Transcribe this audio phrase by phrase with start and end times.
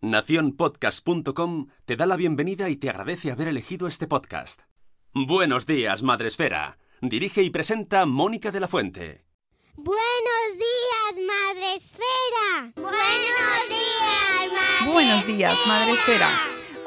[0.00, 4.62] Naciónpodcast.com te da la bienvenida y te agradece haber elegido este podcast.
[5.12, 6.78] Buenos días, Madre Esfera.
[7.00, 9.24] Dirige y presenta Mónica de la Fuente.
[9.74, 12.72] Buenos días, Madre Esfera.
[12.76, 16.28] Buenos días, Madre Buenos días, Madre Esfera.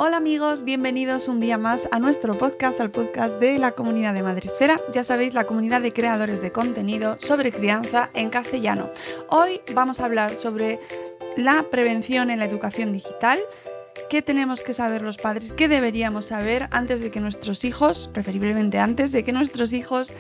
[0.04, 4.24] Hola amigos, bienvenidos un día más a nuestro podcast, al podcast de la comunidad de
[4.24, 4.76] Madresfera.
[4.92, 8.90] Ya sabéis, la comunidad de creadores de contenido sobre crianza en castellano.
[9.30, 10.80] Hoy vamos a hablar sobre
[11.38, 13.40] la prevención en la educación digital.
[14.10, 15.52] ¿Qué tenemos que saber los padres?
[15.52, 20.14] ¿Qué deberíamos saber antes de que nuestros hijos, preferiblemente antes de que nuestros hijos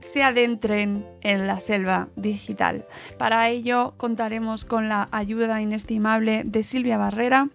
[0.00, 2.86] se adentren en la selva digital?
[3.18, 7.48] Para ello contaremos con la ayuda inestimable de Silvia Barrera,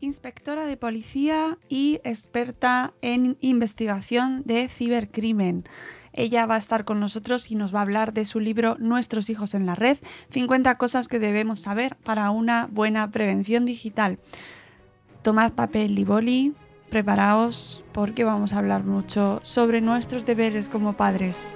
[0.00, 5.64] inspectora de policía y experta en investigación de cibercrimen.
[6.14, 9.28] Ella va a estar con nosotros y nos va a hablar de su libro Nuestros
[9.28, 9.98] hijos en la red,
[10.30, 14.18] 50 cosas que debemos saber para una buena prevención digital.
[15.22, 16.54] Tomad papel y boli,
[16.88, 21.54] preparaos porque vamos a hablar mucho sobre nuestros deberes como padres.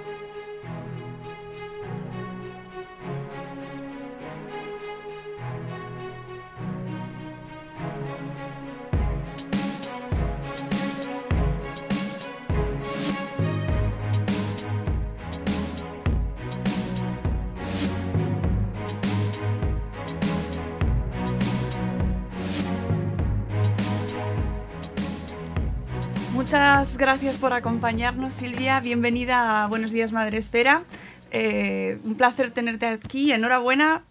[26.49, 28.79] Muchas gracias por acompañarnos, Silvia.
[28.79, 30.81] Bienvenida a Buenos Días, Madre Espera.
[31.29, 33.31] Eh, un placer tenerte aquí.
[33.31, 34.01] Enhorabuena,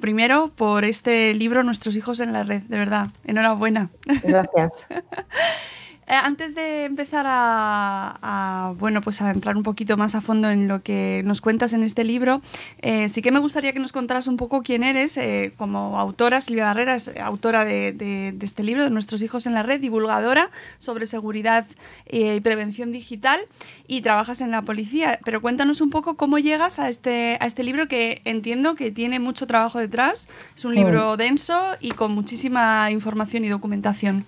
[0.00, 2.62] primero, por este libro Nuestros hijos en la red.
[2.62, 3.90] De verdad, enhorabuena.
[4.24, 4.88] Gracias.
[6.08, 10.50] Eh, antes de empezar a, a, bueno, pues a entrar un poquito más a fondo
[10.50, 12.42] en lo que nos cuentas en este libro,
[12.80, 15.16] eh, sí que me gustaría que nos contaras un poco quién eres.
[15.16, 19.46] Eh, como autora, Silvia Barrera es autora de, de, de, este libro, de Nuestros hijos
[19.46, 21.66] en la red, divulgadora sobre seguridad
[22.08, 23.40] y prevención digital
[23.88, 25.18] y trabajas en la policía.
[25.24, 29.18] Pero cuéntanos un poco cómo llegas a este, a este libro que entiendo que tiene
[29.18, 30.28] mucho trabajo detrás.
[30.54, 31.16] Es un libro mm.
[31.16, 34.24] denso y con muchísima información y documentación.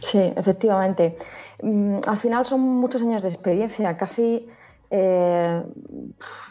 [0.00, 1.16] Sí, efectivamente.
[2.06, 4.48] Al final son muchos años de experiencia, casi
[4.90, 5.62] eh,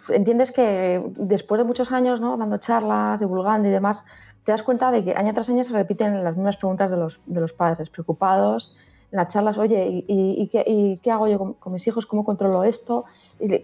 [0.10, 2.38] entiendes que después de muchos años ¿no?
[2.38, 4.06] dando charlas, divulgando y demás,
[4.46, 7.20] te das cuenta de que año tras año se repiten las mismas preguntas de los,
[7.26, 8.78] de los padres, preocupados
[9.12, 12.06] en las charlas, oye, ¿y, y, qué, y qué, hago yo con, con, mis hijos?
[12.06, 13.06] ¿Cómo controlo esto?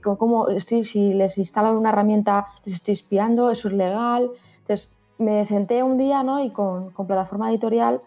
[0.02, 3.52] ¿Cómo estoy, si les instalan una herramienta, les estoy espiando?
[3.52, 4.32] ¿Eso es legal?
[4.62, 6.44] Entonces, me senté un día ¿no?
[6.44, 8.02] y con, con plataforma editorial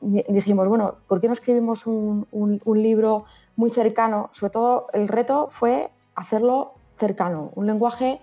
[0.00, 3.24] dijimos, bueno, ¿por qué no escribimos un, un, libro
[3.56, 4.30] muy cercano?
[4.32, 8.20] Sobre todo el reto fue hacerlo cercano, un lenguaje,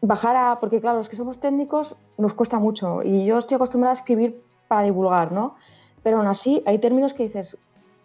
[0.00, 3.92] bajar a, porque claro, los que somos técnicos nos cuesta mucho y yo estoy acostumbrada
[3.92, 5.56] a escribir para divulgar, ¿no?
[6.02, 7.56] Pero aún así hay términos que dices,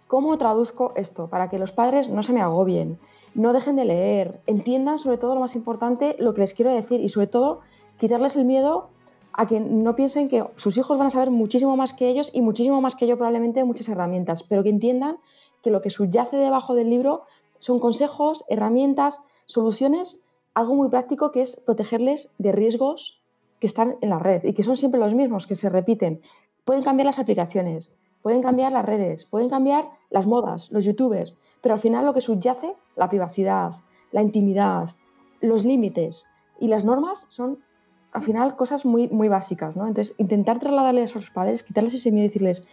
[0.07, 1.27] ¿cómo traduzco esto?
[1.27, 2.99] Para que los padres no se me agobien,
[3.35, 6.99] no dejen de leer, entiendan sobre todo lo más importante, lo que les quiero decir
[6.99, 7.61] y sobre todo
[7.99, 8.89] quitarles el miedo
[9.33, 12.41] a que no piensen que sus hijos van a saber muchísimo más que ellos y
[12.41, 15.17] muchísimo más que yo probablemente muchas herramientas, pero que entiendan
[15.61, 17.23] que lo que subyace debajo del libro
[17.57, 20.23] son consejos, herramientas, soluciones,
[20.53, 23.21] algo muy práctico que es protegerles de riesgos
[23.59, 26.21] que están en la red y que son siempre los mismos, que se repiten.
[26.65, 31.73] Pueden cambiar las aplicaciones, pueden cambiar las redes, pueden cambiar las modas, los youtubers, pero
[31.73, 33.73] al final lo que subyace, la privacidad,
[34.11, 34.89] la intimidad,
[35.41, 36.27] los límites
[36.59, 37.59] y las normas son
[38.13, 39.87] al final cosas muy, muy básicas, ¿no?
[39.87, 42.67] Entonces, intentar trasladarles a sus padres, quitarles ese miedo y decirles,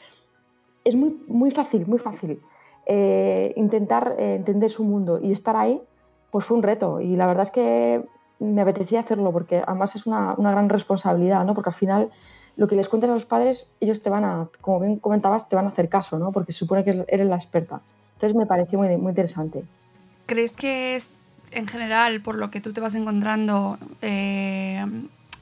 [0.84, 2.40] es muy, muy fácil, muy fácil.
[2.86, 5.80] Eh, intentar eh, entender su mundo y estar ahí,
[6.30, 7.00] pues fue un reto.
[7.00, 8.04] Y la verdad es que
[8.38, 11.54] me apetecía hacerlo porque además es una, una gran responsabilidad, ¿no?
[11.54, 12.10] Porque al final
[12.56, 15.56] lo que les cuentes a los padres, ellos te van a, como bien comentabas, te
[15.56, 16.32] van a hacer caso, ¿no?
[16.32, 17.80] Porque se supone que eres la experta.
[18.14, 19.64] Entonces me pareció muy, muy interesante.
[20.26, 21.08] ¿Crees que es,
[21.50, 24.84] en general, por lo que tú te vas encontrando, eh,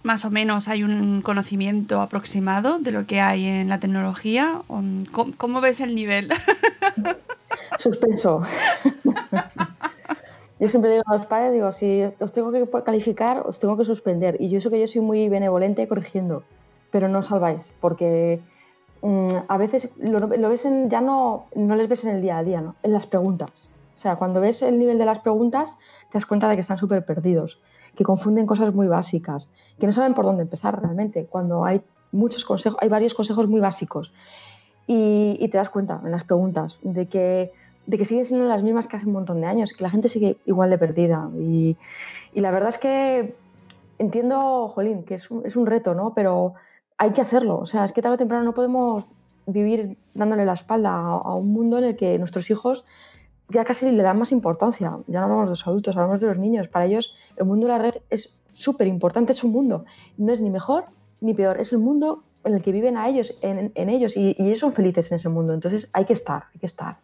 [0.03, 4.63] más o menos hay un conocimiento aproximado de lo que hay en la tecnología?
[4.67, 6.29] ¿Cómo, cómo ves el nivel?
[7.79, 8.41] Suspenso.
[10.61, 13.85] Yo siempre digo a los padres, digo, si os tengo que calificar, os tengo que
[13.85, 14.37] suspender.
[14.41, 16.43] Y yo sé que yo soy muy benevolente corrigiendo,
[16.91, 18.41] pero no os salváis, porque
[19.03, 22.43] mm, a veces lo, ves en, ya no, no les ves en el día a
[22.43, 22.75] día, ¿no?
[22.83, 23.69] en las preguntas.
[23.95, 25.77] O sea, cuando ves el nivel de las preguntas,
[26.11, 27.61] te das cuenta de que están súper perdidos,
[27.99, 29.51] que confunden cosas muy básicas,
[29.81, 33.59] que no saben por dónde empezar realmente, cuando hay muchos consejos, hay varios consejos muy
[33.59, 34.13] básicos.
[34.87, 37.53] Y, te das cuenta en las preguntas de que
[37.87, 40.09] de que siguen siendo las mismas que hace un montón de años, que la gente
[40.09, 41.29] sigue igual de perdida.
[41.41, 41.77] Y,
[42.35, 43.35] la verdad es que
[43.99, 46.15] entiendo, Jolín, que es un, es un, reto, ¿no?
[46.15, 46.55] Pero
[46.99, 47.59] hay que hacerlo.
[47.59, 49.09] O sea, es que tarde o temprano no podemos
[49.47, 52.85] vivir dándole la espalda a, un mundo en el que nuestros hijos
[53.49, 54.99] ya casi le dan más importancia.
[55.07, 56.69] Ya no hablamos de los adultos, hablamos de los niños.
[56.69, 59.85] Para ellos el mundo de la red es súper importante, es un mundo.
[60.17, 60.87] No es ni mejor
[61.21, 64.47] ni peor, es el mundo en el que viven a ellos, en, ellos, y, y
[64.47, 65.53] ellos son felices en ese mundo.
[65.53, 66.99] Entonces hay que estar, hay que estar.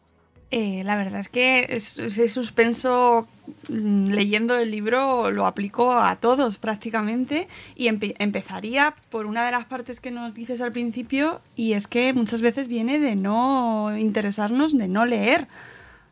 [0.56, 3.26] Eh, la verdad es que ese suspenso
[3.68, 9.64] mm, leyendo el libro lo aplico a todos prácticamente y empezaría por una de las
[9.64, 14.78] partes que nos dices al principio y es que muchas veces viene de no interesarnos,
[14.78, 15.48] de no leer,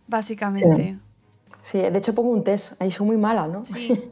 [0.07, 0.99] básicamente.
[1.61, 3.65] Sí, de hecho pongo un test, ahí soy muy mala, ¿no?
[3.65, 4.09] Sí.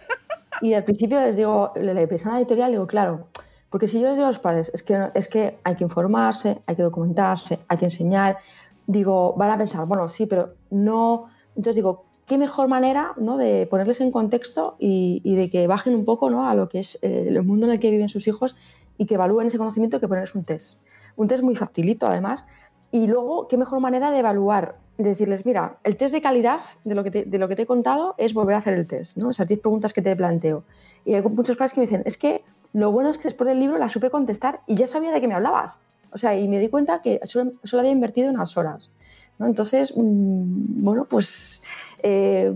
[0.62, 3.28] y al principio les digo, le la editorial, digo, claro,
[3.70, 6.62] porque si yo les digo a los padres, es que, es que hay que informarse,
[6.66, 8.38] hay que documentarse, hay que enseñar,
[8.86, 11.26] digo, van a pensar, bueno, sí, pero no.
[11.50, 13.36] Entonces digo, qué mejor manera ¿no?
[13.36, 16.48] de ponerles en contexto y, de que bajen un poco ¿no?
[16.48, 18.56] a lo que es eh, el mundo en el que viven sus hijos
[18.96, 20.78] y que evalúen ese conocimiento que ponerles un test.
[21.16, 22.46] Un test muy facilito, además.
[22.90, 27.04] Y luego, qué mejor manera de evaluar, decirles, mira, el test de calidad de lo
[27.04, 29.30] que te, de lo que te he contado es volver a hacer el test, ¿no?
[29.30, 30.64] esas 10 preguntas que te planteo.
[31.04, 32.42] Y hay muchos padres que me dicen, es que
[32.72, 35.28] lo bueno es que después del libro la supe contestar y ya sabía de qué
[35.28, 35.78] me hablabas.
[36.12, 38.90] O sea, y me di cuenta que solo, había invertido unas horas.
[39.38, 39.46] ¿no?
[39.46, 41.62] Entonces, mm, bueno, pues
[42.02, 42.52] eh,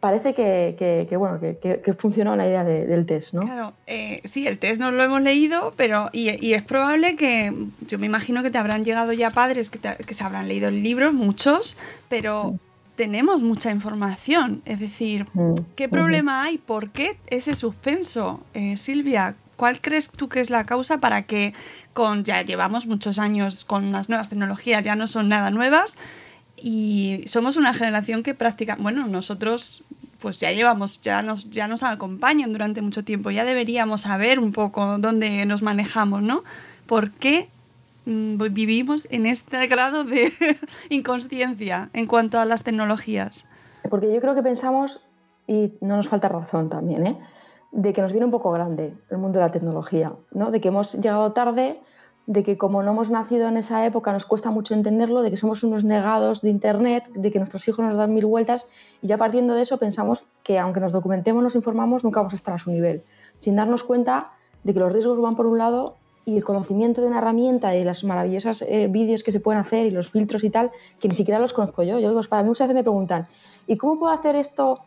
[0.00, 3.42] parece que, bueno, que, funcionó la idea del test, ¿no?
[3.42, 7.52] Claro, eh, sí, el test no lo hemos leído, pero y, es probable que,
[7.86, 11.12] yo me imagino que te habrán llegado ya padres que, se habrán leído el libro,
[11.12, 11.76] muchos,
[12.08, 12.58] pero...
[12.96, 14.60] tenemos mucha información.
[14.66, 15.26] Es decir,
[15.74, 16.58] ¿qué problema hay?
[16.58, 18.40] ¿Por qué ese suspenso?
[18.52, 21.54] Eh, Silvia, ¿cuál crees tú que es la causa para que
[21.94, 25.96] con ya llevamos muchos años con las nuevas tecnologías, ya no son nada nuevas
[26.62, 29.82] y somos una generación que practica, bueno, nosotros
[30.20, 34.52] pues ya llevamos, ya nos, ya nos acompañan durante mucho tiempo, ya deberíamos saber un
[34.52, 36.44] poco dónde nos manejamos, ¿no?
[36.86, 37.48] ¿Por qué
[38.04, 40.32] mm, vivimos en este grado de
[40.90, 43.46] inconsciencia en cuanto a las tecnologías?
[43.88, 45.00] Porque yo creo que pensamos,
[45.46, 47.18] y no nos falta razón también, ¿eh?
[47.72, 50.50] de que nos viene un poco grande el mundo de la tecnología, ¿no?
[50.50, 51.80] de que hemos llegado tarde,
[52.26, 55.36] de que como no hemos nacido en esa época nos cuesta mucho entenderlo, de que
[55.36, 58.66] somos unos negados de Internet, de que nuestros hijos nos dan mil vueltas
[59.02, 62.36] y ya partiendo de eso pensamos que aunque nos documentemos, nos informamos, nunca vamos a
[62.36, 63.02] estar a su nivel,
[63.38, 64.32] sin darnos cuenta
[64.64, 67.82] de que los riesgos van por un lado y el conocimiento de una herramienta y
[67.82, 71.14] las maravillosas eh, vídeos que se pueden hacer y los filtros y tal, que ni
[71.14, 71.98] siquiera los conozco yo.
[71.98, 73.26] Yo digo, para mí muchas veces me preguntan,
[73.66, 74.80] ¿y cómo puedo hacer esto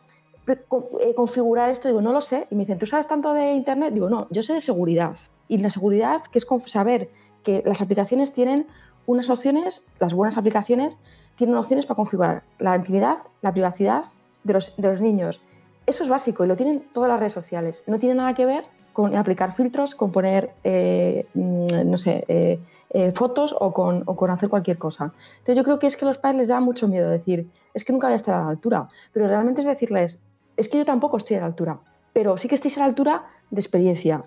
[0.46, 1.88] eh, configurar esto?
[1.88, 2.46] Digo, no lo sé.
[2.50, 3.92] Y me dicen, ¿tú sabes tanto de Internet?
[3.92, 5.16] Digo, no, yo sé de seguridad.
[5.48, 7.10] Y la seguridad, que es saber
[7.44, 8.66] que las aplicaciones tienen
[9.06, 10.98] unas opciones, las buenas aplicaciones,
[11.36, 14.04] tienen opciones para configurar la intimidad, la privacidad
[14.44, 15.40] de los, de los niños.
[15.86, 17.82] Eso es básico y lo tienen todas las redes sociales.
[17.86, 23.12] No tiene nada que ver con aplicar filtros, con poner, eh, mm, no sé, eh,
[23.12, 25.12] fotos o con, o con, hacer cualquier cosa.
[25.38, 27.84] Entonces yo creo que es que a los padres les da mucho miedo decir, es
[27.84, 30.22] que nunca voy a estar a la altura, pero realmente es decirles,
[30.56, 31.80] es que yo tampoco estoy a la altura,
[32.12, 34.22] pero sí que estáis a la altura de experiencia,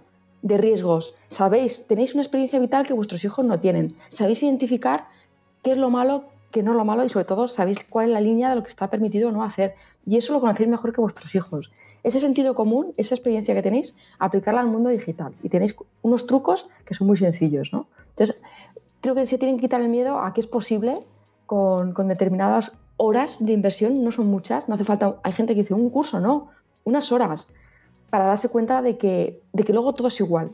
[0.48, 1.14] de riesgos.
[1.28, 3.96] Sabéis, tenéis una experiencia vital que vuestros hijos no tienen.
[4.10, 5.08] Sabéis identificar
[5.64, 8.12] qué es lo malo, qué no es lo malo y sobre todo sabéis cuál es
[8.14, 9.76] la línea de lo que está permitido o no hacer.
[10.06, 11.72] Y eso lo conocéis mejor que vuestros hijos.
[12.04, 15.34] Ese sentido común, esa experiencia que tenéis, aplicarla al mundo digital.
[15.44, 17.74] Y tenéis unos trucos que son muy sencillos.
[17.74, 17.88] ¿no?
[18.12, 18.40] Entonces,
[19.02, 21.00] creo que se tienen que quitar el miedo a que es posible
[21.46, 25.62] con, con determinadas horas de inversión, no son muchas, no hace falta, hay gente que
[25.62, 26.50] dice un curso, no,
[26.84, 27.52] unas horas,
[28.10, 30.52] para darse cuenta de que, de que luego todo es igual.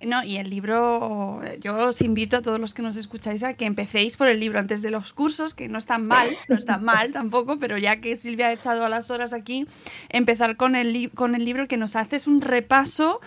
[0.00, 3.64] No, y el libro, yo os invito a todos los que nos escucháis a que
[3.64, 7.12] empecéis por el libro antes de los cursos, que no están mal, no está mal
[7.12, 9.66] tampoco, pero ya que Silvia ha echado a las horas aquí,
[10.10, 13.20] empezar con el, con el libro que nos hace un repaso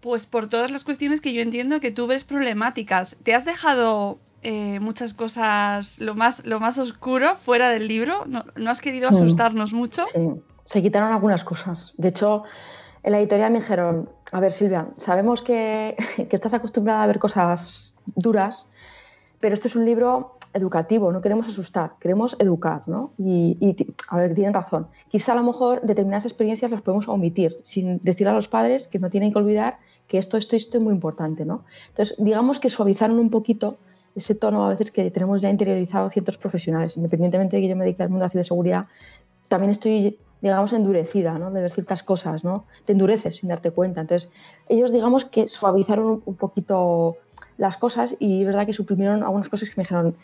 [0.00, 3.16] Pues por todas las cuestiones que yo entiendo que tú ves problemáticas.
[3.22, 8.24] ¿Te has dejado eh, muchas cosas, lo más, lo más oscuro fuera del libro?
[8.26, 10.04] ¿No, no has querido asustarnos mucho?
[10.06, 10.20] Sí,
[10.66, 11.94] se quitaron algunas cosas.
[11.96, 12.42] De hecho,
[13.04, 15.96] en la editorial me dijeron, a ver Silvia, sabemos que,
[16.28, 18.66] que estás acostumbrada a ver cosas duras,
[19.38, 23.12] pero esto es un libro educativo, no queremos asustar, queremos educar, ¿no?
[23.16, 24.88] Y, y, a ver, tienen razón.
[25.08, 28.98] Quizá a lo mejor determinadas experiencias las podemos omitir, sin decir a los padres que
[28.98, 31.64] no tienen que olvidar que esto, esto, esto es muy importante, ¿no?
[31.90, 33.76] Entonces, digamos que suavizaron un poquito
[34.16, 36.96] ese tono a veces que tenemos ya interiorizado ciertos profesionales.
[36.96, 38.86] Independientemente de que yo me dedique al mundo de ciberseguridad,
[39.48, 40.18] también estoy,
[40.48, 41.50] digamos, endurecida, ¿no?
[41.50, 42.64] De ver ciertas cosas, ¿no?
[42.84, 44.00] Te endureces sin darte cuenta.
[44.00, 44.30] Entonces,
[44.68, 47.16] ellos, digamos, que suavizaron un poquito
[47.58, 50.16] las cosas y es verdad que suprimieron algunas cosas que me dijeron,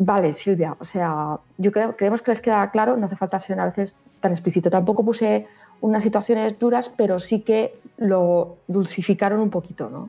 [0.00, 3.58] Vale, Silvia, o sea, yo creo, creemos que les queda claro, no hace falta ser
[3.58, 4.70] a veces tan explícito.
[4.70, 5.48] Tampoco puse
[5.80, 10.08] unas situaciones duras, pero sí que lo dulcificaron un poquito, ¿no?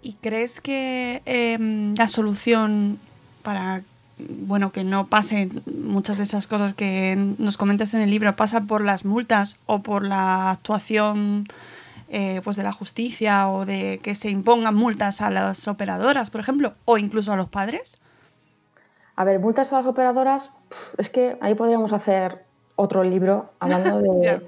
[0.00, 2.98] ¿Y crees que eh, la solución
[3.42, 3.82] para
[4.28, 8.62] bueno, que no pasen muchas de esas cosas que nos comentas en el libro, pasa
[8.62, 11.46] por las multas o por la actuación
[12.14, 16.42] eh, pues de la justicia o de que se impongan multas a las operadoras, por
[16.42, 17.96] ejemplo, o incluso a los padres?
[19.16, 20.50] A ver, multas a las operadoras,
[20.98, 22.44] es que ahí podríamos hacer
[22.76, 24.42] otro libro hablando de...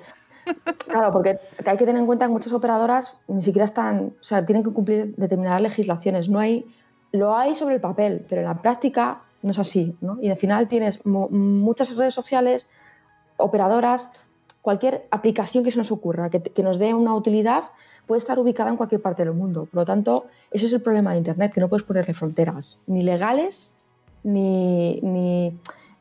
[0.86, 4.44] claro, porque hay que tener en cuenta que muchas operadoras ni siquiera están, o sea,
[4.44, 6.28] tienen que cumplir determinadas legislaciones.
[6.28, 6.66] No hay,
[7.12, 10.18] lo hay sobre el papel, pero en la práctica no es así, ¿no?
[10.20, 12.68] Y al final tienes muchas redes sociales,
[13.36, 14.10] operadoras,
[14.62, 17.64] cualquier aplicación que se nos ocurra, que, nos dé una utilidad,
[18.06, 19.66] puede estar ubicada en cualquier parte del mundo.
[19.66, 23.02] Por lo tanto, ese es el problema de Internet, que no puedes ponerle fronteras, ni
[23.02, 23.74] legales
[24.22, 25.52] ni, ni,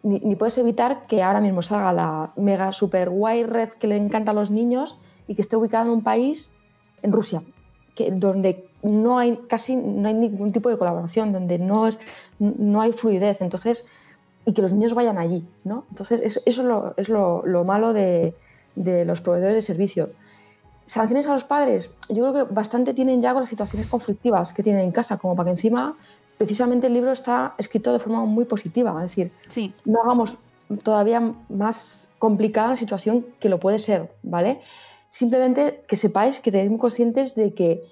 [0.02, 4.32] ni, puedes evitar que ahora mismo salga la mega super guay red que le encanta
[4.32, 4.98] a los niños
[5.28, 6.50] y que esté ubicada en un país,
[7.02, 7.44] en Rusia,
[7.96, 11.98] que, donde no hay casi no hay ningún tipo de colaboración, donde no, es,
[12.40, 13.42] no hay fluidez.
[13.42, 13.86] Entonces,
[14.46, 15.86] y que los niños vayan allí, ¿no?
[15.90, 18.34] Entonces, eso, eso es, lo, es lo, lo malo de,
[18.76, 20.10] de, los proveedores de servicio.
[20.86, 24.64] Sanciones a los padres, yo creo que bastante tienen ya con las situaciones conflictivas que
[24.64, 25.96] tienen en casa, como para que encima
[26.38, 29.74] precisamente el libro está escrito de forma muy positiva, es decir, sí.
[29.86, 30.38] no hagamos
[30.84, 34.62] todavía más complicada la situación que lo puede ser, ¿vale?
[35.20, 37.86] Simplemente que sepáis que tenéis conscientes de que,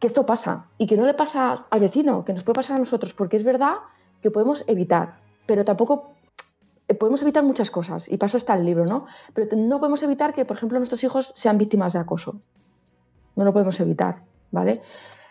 [0.00, 2.80] que esto pasa y que no le pasa al vecino, que nos puede pasar a
[2.80, 3.76] nosotros, porque es verdad
[4.22, 6.16] que podemos evitar, pero tampoco
[6.88, 9.04] eh, podemos evitar muchas cosas, y paso está el libro, ¿no?
[9.34, 12.40] Pero no podemos evitar que, por ejemplo, nuestros hijos sean víctimas de acoso.
[13.36, 14.80] No lo podemos evitar, ¿vale?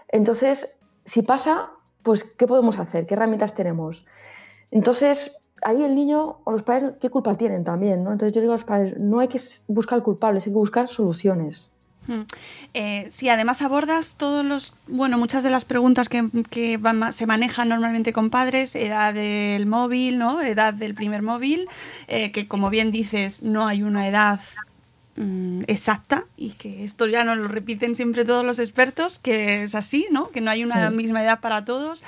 [0.09, 1.71] Entonces, si pasa,
[2.03, 3.07] pues ¿qué podemos hacer?
[3.07, 4.05] ¿Qué herramientas tenemos?
[4.69, 8.03] Entonces, ahí el niño o los padres, ¿qué culpa tienen también?
[8.03, 8.11] ¿no?
[8.11, 11.69] Entonces yo digo a los padres, no hay que buscar culpables, hay que buscar soluciones.
[12.07, 12.21] Hmm.
[12.73, 17.27] Eh, sí, además abordas todos los, bueno, muchas de las preguntas que, que van, se
[17.27, 20.41] manejan normalmente con padres, edad del móvil, ¿no?
[20.41, 21.67] Edad del primer móvil,
[22.07, 24.39] eh, que como bien dices, no hay una edad
[25.17, 29.75] mm, exacta y que esto ya nos lo repiten siempre todos los expertos, que es
[29.75, 30.29] así, ¿no?
[30.29, 30.95] Que no hay una sí.
[30.95, 32.03] misma edad para todos.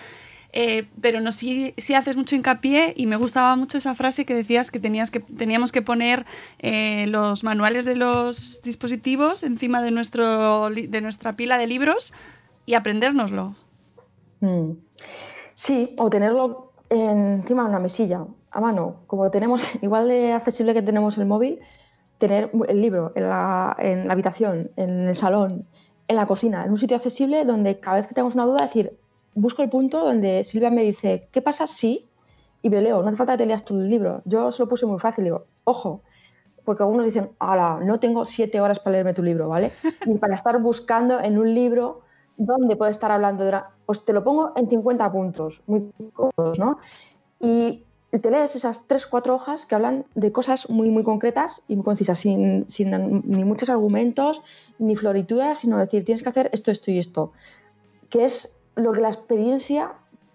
[0.53, 4.35] Eh, pero no sí, sí, haces mucho hincapié y me gustaba mucho esa frase que
[4.35, 6.25] decías que, tenías que teníamos que poner
[6.59, 12.13] eh, los manuales de los dispositivos encima de, nuestro, de nuestra pila de libros
[12.65, 13.55] y aprendérnoslo.
[14.41, 14.71] Mm.
[15.53, 20.81] Sí, o tenerlo encima de una mesilla, a mano, como tenemos, igual de accesible que
[20.81, 21.59] tenemos el móvil,
[22.17, 25.65] tener el libro en la, en la habitación, en el salón,
[26.07, 28.99] en la cocina, en un sitio accesible donde cada vez que tenemos una duda decir,
[29.35, 32.07] busco el punto donde Silvia me dice, ¿qué pasa si?
[32.61, 34.21] Y me leo, no hace falta que te leas todo el libro.
[34.25, 36.01] Yo se lo puse muy fácil, digo, ojo,
[36.63, 39.71] porque algunos dicen, ala, no tengo siete horas para leerme tu libro, ¿vale?
[40.05, 42.01] Ni para estar buscando en un libro
[42.37, 43.69] donde puede estar hablando de una...
[43.85, 46.77] Pues te lo pongo en 50 puntos, muy cómodos, ¿no?
[47.39, 47.83] Y
[48.19, 51.85] te lees esas tres, cuatro hojas que hablan de cosas muy, muy concretas y muy
[51.85, 52.91] concisas, sin, sin
[53.25, 54.43] ni muchos argumentos,
[54.79, 57.31] ni florituras, sino decir, tienes que hacer esto, esto y esto.
[58.09, 59.91] Que es lo que la experiencia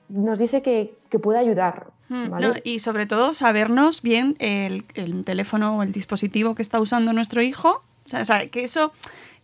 [0.08, 1.88] nos dice que, que puede ayudar.
[2.08, 2.48] ¿vale?
[2.48, 7.12] No, y sobre todo sabernos bien el, el, teléfono o el dispositivo que está usando
[7.12, 7.82] nuestro hijo.
[8.12, 8.92] O sea, que eso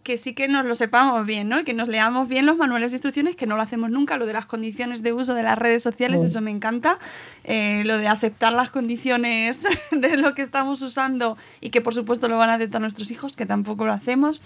[0.03, 1.65] que sí que nos lo sepamos bien, ¿no?
[1.65, 4.33] Que nos leamos bien los manuales de instrucciones, que no lo hacemos nunca, lo de
[4.33, 6.99] las condiciones de uso de las redes sociales, eso me encanta.
[7.45, 12.29] Eh, lo de aceptar las condiciones de lo que estamos usando y que por supuesto
[12.29, 14.41] lo van a aceptar nuestros hijos, que tampoco lo hacemos.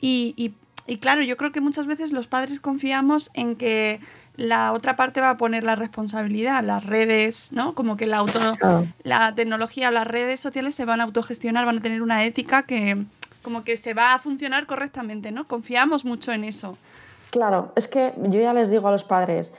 [0.00, 0.54] Y, y
[0.86, 4.00] y claro, yo creo que muchas veces los padres confiamos en que
[4.36, 7.74] la otra parte va a poner la responsabilidad, las redes, ¿no?
[7.74, 8.38] Como que la, auto,
[9.02, 13.04] la tecnología, las redes sociales se van a autogestionar, van a tener una ética que,
[13.42, 15.46] como que se va a funcionar correctamente, ¿no?
[15.46, 16.78] Confiamos mucho en eso.
[17.30, 19.54] Claro, es que yo ya les digo a los padres,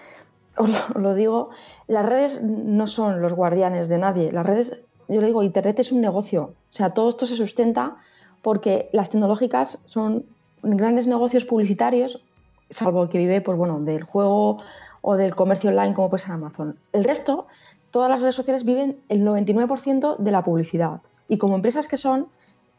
[0.58, 1.50] os lo, digo,
[1.88, 4.32] las redes no son los guardianes de nadie.
[4.32, 4.77] Las redes,
[5.08, 6.44] yo le digo, Internet es un negocio.
[6.44, 7.98] O sea, todo esto se sustenta
[8.42, 10.25] porque las tecnológicas son
[10.63, 12.24] grandes negocios publicitarios,
[12.70, 14.60] salvo el que vive pues, bueno, del juego
[15.01, 16.77] o del comercio online como puede ser Amazon.
[16.93, 17.48] El resto,
[17.91, 21.01] todas las redes sociales viven el 99% de la publicidad.
[21.27, 22.27] Y como empresas que son,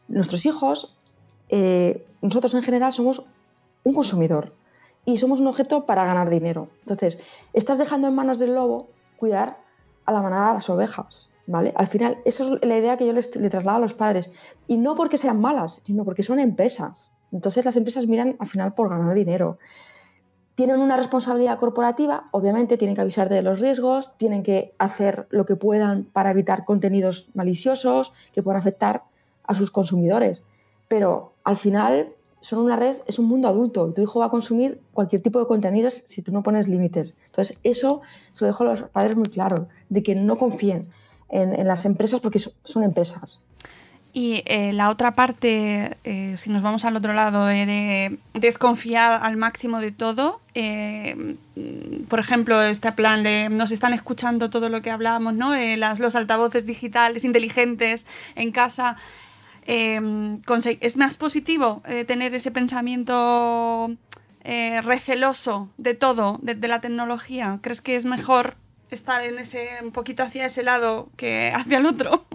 [0.07, 0.95] nuestros hijos,
[1.49, 3.23] eh, nosotros en general somos
[3.83, 4.53] un consumidor
[5.05, 6.67] y somos un objeto para ganar dinero.
[6.81, 7.21] Entonces,
[7.53, 8.87] estás dejando en manos del lobo
[9.17, 9.57] cuidar
[10.05, 11.29] a la manada a las ovejas.
[11.47, 11.73] ¿Vale?
[11.75, 14.31] Al final, esa es la idea que yo les, le traslado a los padres.
[14.67, 17.14] Y no porque sean malas, sino porque son empresas.
[17.35, 19.59] Entonces las empresas miran al final por ganar dinero.
[20.55, 25.45] Tienen una responsabilidad corporativa, obviamente tienen que avisarte de los riesgos, tienen que hacer lo
[25.45, 29.03] que puedan para evitar contenidos maliciosos que puedan afectar
[29.43, 30.45] a sus consumidores.
[30.87, 34.29] Pero al final son una red, es un mundo adulto y tu hijo va a
[34.29, 37.15] consumir cualquier tipo de contenidos si tú no pones límites.
[37.25, 38.01] Entonces, eso
[38.31, 40.89] se lo dejo a los padres muy claro, de que no confíen
[41.27, 43.41] en, las empresas porque son, empresas.
[44.17, 49.35] Y eh, la otra parte, eh, si nos vamos al otro lado, de desconfiar al
[49.35, 51.35] máximo de todo, eh,
[52.07, 55.53] por ejemplo, este plan de nos están escuchando todo lo que hablamos, ¿no?
[55.97, 58.95] los altavoces digitales inteligentes en casa.
[59.65, 63.91] ¿Es más positivo eh, tener ese pensamiento
[64.43, 67.59] eh, receloso de todo, de, la tecnología?
[67.61, 68.57] ¿Crees que es mejor
[68.91, 72.25] estar en ese un poquito hacia ese lado que hacia el otro?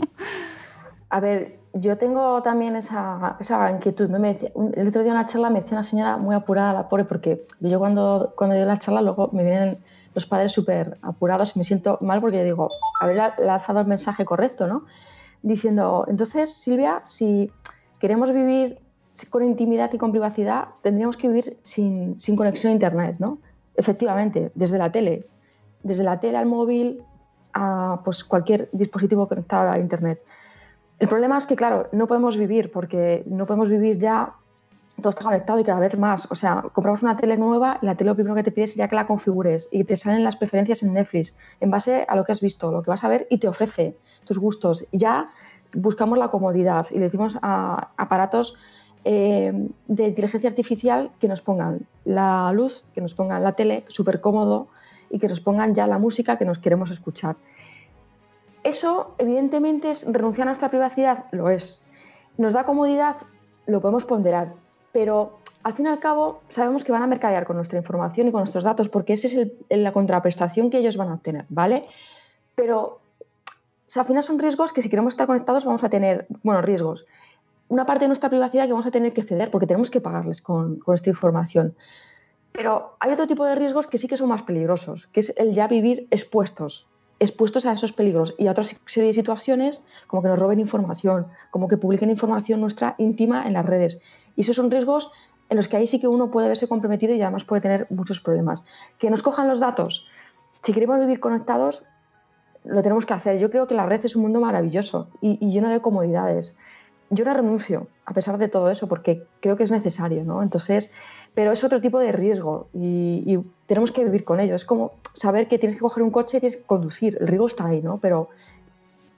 [1.08, 4.09] A ver, yo tengo también esa, esa inquietud.
[4.09, 4.19] ¿no?
[4.19, 7.05] Me el otro día en una charla me decía una señora muy apurada, la pobre,
[7.05, 9.79] porque yo cuando, cuando la charla luego me vienen
[10.15, 14.67] los padres súper apurados y me siento mal porque digo, haber lanzado el mensaje correcto,
[14.67, 14.85] ¿no?
[15.43, 17.50] diciendo, entonces, Silvia, si
[17.99, 18.79] queremos vivir
[19.29, 23.39] con intimidad y con privacidad, tendríamos que vivir sin, conexión a Internet, ¿no?
[23.75, 25.27] Efectivamente, desde la tele,
[25.83, 27.03] desde la tele al móvil
[27.53, 30.23] a pues, cualquier dispositivo conectado a Internet.
[31.00, 34.34] El problema es que, claro, no podemos vivir porque no podemos vivir ya
[35.00, 36.30] todo está conectado y cada vez más.
[36.30, 38.86] O sea, compramos una tele nueva la tele lo primero que te pide es ya
[38.86, 42.32] que la configures y te salen las preferencias en Netflix en base a lo que
[42.32, 44.86] has visto, lo que vas a ver y te ofrece tus gustos.
[44.93, 45.30] Ya
[45.73, 48.58] buscamos la comodidad y le decimos a aparatos
[49.04, 49.52] eh,
[49.89, 54.69] de inteligencia artificial que nos pongan la luz, que nos pongan la tele, súper cómodo,
[55.10, 57.36] y que nos pongan ya la música que nos queremos escuchar.
[58.62, 61.86] Eso, evidentemente, es renunciar a nuestra privacidad, lo es.
[62.36, 63.16] Nos da comodidad,
[63.66, 64.52] lo podemos ponderar,
[64.92, 68.32] pero al fin y al cabo sabemos que van a mercadear con nuestra información y
[68.32, 71.86] con nuestros datos porque esa es la contraprestación que ellos van a obtener, ¿vale?
[72.54, 73.00] Pero
[73.94, 77.06] al final son riesgos que si queremos estar conectados vamos a tener, bueno, riesgos.
[77.68, 80.42] Una parte de nuestra privacidad que vamos a tener que ceder porque tenemos que pagarles
[80.42, 81.75] con, con esta información.
[82.52, 85.54] Pero hay otro tipo de riesgos que sí que son más peligrosos, que es el
[85.54, 86.88] ya vivir expuestos,
[87.21, 91.28] expuestos a esos peligros y a otra serie de situaciones como que nos roben información,
[91.50, 94.00] como que publiquen información nuestra íntima en las redes.
[94.35, 95.13] Y esos son riesgos
[95.50, 98.21] en los que ahí sí que uno puede verse comprometido y además puede tener muchos
[98.21, 98.65] problemas.
[98.99, 100.06] Que nos cojan los datos.
[100.63, 101.85] Si queremos vivir conectados,
[102.65, 103.39] lo tenemos que hacer.
[103.39, 106.56] Yo creo que la red es un mundo maravilloso y, lleno de comodidades.
[107.11, 110.43] Yo no renuncio a pesar de todo eso porque creo que es necesario, ¿no?
[110.43, 110.93] Entonces,
[111.34, 114.56] pero es otro tipo de riesgo y, y, tenemos que vivir con ello.
[114.56, 117.16] Es como saber que tienes que coger un coche y tienes que conducir.
[117.21, 117.99] El riesgo está ahí, ¿no?
[117.99, 118.28] Pero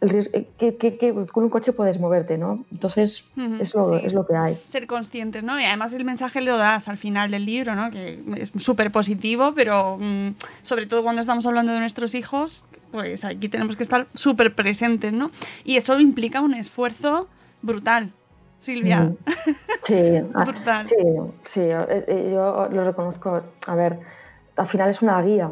[0.03, 2.65] eh, que, con un coche puedes moverte, ¿no?
[2.73, 3.25] Entonces
[3.61, 4.61] es, lo, es lo que hay.
[4.65, 5.61] Ser conscientes, ¿no?
[5.61, 7.89] Y además el mensaje lo das al final del libro, ¿no?
[7.93, 10.31] Que es súper positivo, pero mm,
[10.63, 15.13] sobre todo cuando estamos hablando de nuestros hijos, pues aquí tenemos que estar súper presentes,
[15.13, 15.31] ¿no?
[15.65, 17.29] Y eso implica un esfuerzo
[17.63, 18.11] brutal.
[18.63, 19.13] Silvia.
[19.83, 20.87] Sí, ah, brutal.
[20.87, 20.97] sí,
[21.45, 23.41] sí, eh, eh, yo lo reconozco.
[23.67, 23.99] A ver,
[24.57, 25.51] al final es una guía,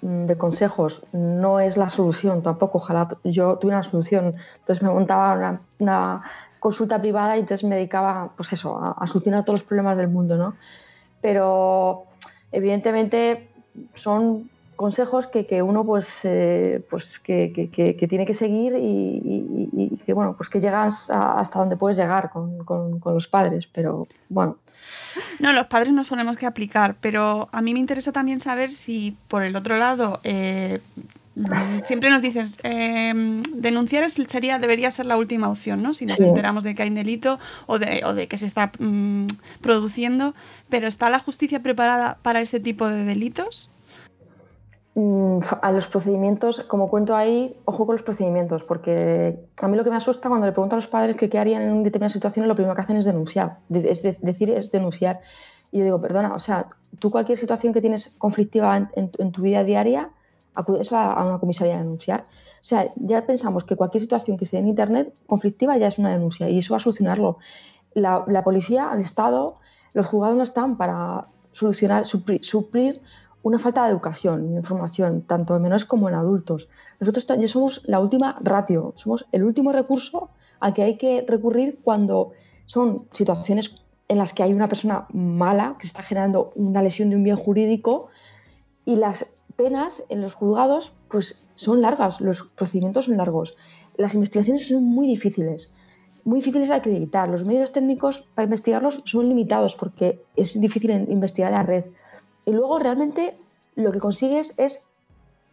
[0.00, 2.78] de consejos no es la solución tampoco.
[2.78, 4.36] Ojalá yo tuviera una solución.
[4.60, 6.22] Entonces me montaba una,
[6.60, 10.36] consulta privada y entonces me dedicaba pues eso, a, solucionar todos los problemas del mundo.
[10.36, 10.54] ¿no?
[11.20, 12.04] Pero
[12.52, 13.50] evidentemente
[13.94, 20.12] son consejos que, que uno pues, eh, pues que, que, tiene que seguir y, que
[20.12, 24.58] bueno pues que llegas hasta donde puedes llegar con, con, con los padres pero bueno
[25.40, 29.16] no, los padres nos ponemos que aplicar, pero a mí me interesa también saber si
[29.28, 30.80] por el otro lado eh,
[31.84, 33.12] siempre nos dices eh,
[33.54, 35.94] denunciar sería debería ser la última opción, ¿no?
[35.94, 38.72] Si nos enteramos de que hay un delito o de, o de que se está
[38.78, 39.26] mm,
[39.60, 40.34] produciendo,
[40.68, 43.70] pero ¿está la justicia preparada para este tipo de delitos?
[44.98, 49.84] Mm, a los procedimientos, como cuento ahí, ojo con los procedimientos, porque a mí lo
[49.84, 52.54] que me asusta cuando le pregunto a los padres qué harían en determinadas situaciones, lo
[52.54, 55.20] primero que hacen es denunciar, es decir, es denunciar.
[55.70, 59.64] Y yo digo, perdona, o sea, tú cualquier situación que tienes conflictiva en, tu vida
[59.64, 60.08] diaria,
[60.54, 62.22] acudes a, una comisaría a denunciar.
[62.22, 66.08] O sea, ya pensamos que cualquier situación que esté en Internet conflictiva ya es una
[66.08, 67.36] denuncia y eso va a solucionarlo.
[67.92, 69.58] La, policía, el Estado,
[69.92, 73.02] los juzgados no están para solucionar, suplir
[73.46, 76.68] una falta de educación y información, tanto en menores como en adultos.
[76.98, 81.78] Nosotros ya somos la última ratio, somos el último recurso al que hay que recurrir
[81.84, 82.32] cuando
[82.66, 83.76] son situaciones
[84.08, 87.36] en las que hay una persona mala que está generando una lesión de un bien
[87.36, 88.08] jurídico
[88.84, 93.56] y las penas en los juzgados pues son largas, los procedimientos son largos.
[93.96, 95.72] Las investigaciones son muy difíciles,
[96.24, 97.28] muy difíciles de acreditar.
[97.28, 101.84] Los medios técnicos para investigarlos son limitados porque es difícil investigar la red.
[102.46, 103.36] Y luego realmente
[103.74, 104.88] lo que consigues es,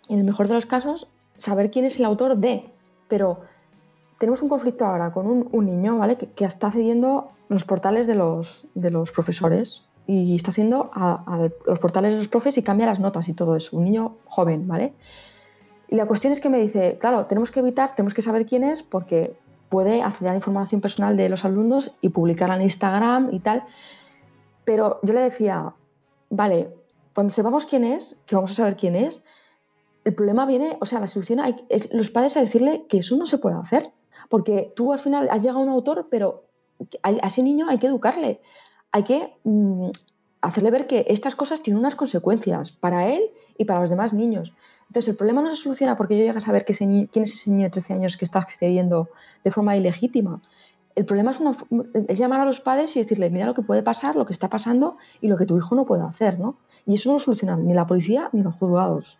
[0.07, 2.69] en el mejor de los casos, saber quién es el autor de.
[3.09, 3.41] Pero
[4.19, 6.17] tenemos un conflicto ahora con un, niño, ¿vale?
[6.17, 11.49] Que, está accediendo a los portales de los, de los profesores y está haciendo a,
[11.65, 13.75] los portales de los profes y cambia las notas y todo eso.
[13.75, 14.93] Un niño joven, ¿vale?
[15.89, 18.63] Y la cuestión es que me dice, claro, tenemos que evitar, tenemos que saber quién
[18.63, 19.35] es porque
[19.69, 23.63] puede acceder a la información personal de los alumnos y publicarla en Instagram y tal.
[24.63, 25.73] Pero yo le decía,
[26.29, 26.69] vale,
[27.13, 29.23] cuando sepamos quién es, que vamos a saber quién es,
[30.03, 33.15] el problema viene, o sea, la solución hay, es los padres a decirle que eso
[33.15, 33.91] no se puede hacer,
[34.29, 36.45] porque tú al final has llegado a un autor, pero
[37.01, 38.41] a, ese niño hay que educarle,
[38.91, 39.89] hay que mm,
[40.41, 43.23] hacerle ver que estas cosas tienen unas consecuencias para él
[43.57, 44.53] y para los demás niños.
[44.87, 47.49] Entonces, el problema no se soluciona porque yo llegue a saber que quién es ese
[47.49, 49.09] niño de 13 años que está accediendo
[49.43, 50.41] de forma ilegítima.
[50.95, 54.25] El problema es, llamar a los padres y decirles, mira lo que puede pasar, lo
[54.25, 56.57] que está pasando y lo que tu hijo no puede hacer, ¿no?
[56.85, 59.19] Y eso no lo ni la policía ni los juzgados.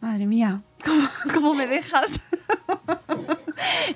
[0.00, 0.62] Madre mía,
[1.34, 2.20] ¿cómo, me dejas?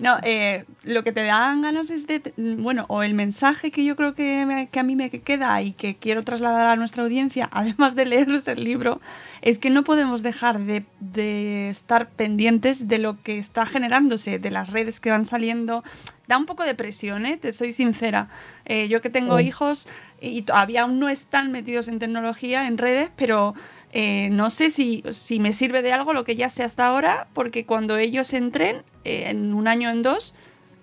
[0.01, 3.97] no, eh, lo que te dan ganas es de, bueno, o el mensaje que yo
[3.97, 7.95] creo que, que, a mí me queda y que quiero trasladar a nuestra audiencia, además
[7.95, 9.01] de leerse el libro,
[9.43, 14.51] es que no podemos dejar de, de, estar pendientes de lo que está generándose, de
[14.51, 15.85] las redes que van saliendo,
[16.27, 17.37] da un poco de presión, ¿eh?
[17.37, 18.29] te soy sincera.
[18.65, 19.89] Eh, yo que tengo hijos
[20.21, 23.55] y todavía aún no están metidos en tecnología, en redes, pero
[23.97, 27.29] eh, no sé si, si, me sirve de algo lo que ya sé hasta ahora,
[27.33, 30.35] porque cuando ellos entren, eh, en un año, en dos,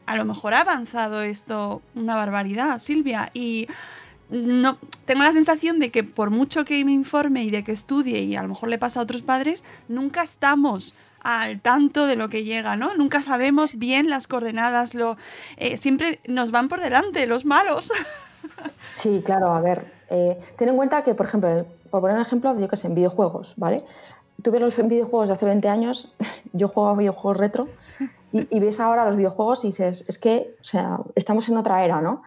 [0.05, 3.29] a lo mejor ha avanzado esto una barbaridad, Silvia.
[3.33, 3.67] Y
[4.29, 8.21] no, tengo la sensación de que por mucho que me informe y de que estudie,
[8.21, 12.29] y a lo mejor le pasa a otros padres, nunca estamos al tanto de lo
[12.29, 12.93] que llega, ¿no?
[12.95, 15.17] Nunca sabemos bien las coordenadas, lo,
[15.57, 17.91] eh, siempre nos van por delante los malos.
[18.89, 22.57] Sí, claro, a ver, eh, ten en cuenta que, por ejemplo, por poner un ejemplo,
[22.59, 23.85] yo que sé, en videojuegos, ¿vale?
[24.43, 26.15] Tú ves los videojuegos de hace 20 años,
[26.53, 27.67] yo juego a videojuegos retro,
[28.33, 32.01] y, ves ahora los videojuegos y dices, es que, o sea, estamos en otra era,
[32.01, 32.23] ¿no?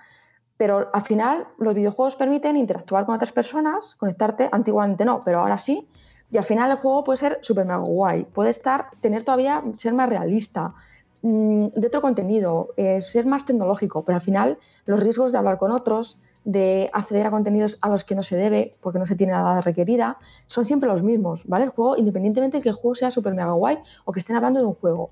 [0.57, 5.59] Pero al final los videojuegos permiten interactuar con otras personas, conectarte, antiguamente no, pero ahora
[5.59, 5.89] sí,
[6.31, 9.95] y al final el juego puede ser súper mega guay, puede estar, tener todavía, ser
[9.95, 10.75] más realista,
[11.23, 15.59] mm, de otro contenido, eh, ser más tecnológico, pero al final los riesgos de hablar
[15.59, 19.17] con otros, de acceder a contenidos a los que no se debe porque no se
[19.17, 21.65] tiene la edad requerida, son siempre los mismos, ¿vale?
[21.65, 24.61] El juego, independientemente de que el juego sea súper mega guay o que estén hablando
[24.61, 25.11] de un juego.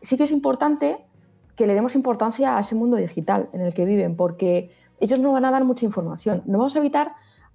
[0.00, 0.98] Sí que es importante
[1.56, 5.32] que le demos importancia a ese mundo digital en el que viven, porque ellos no
[5.32, 6.42] van a dar mucha información.
[6.46, 7.12] No vamos a evitar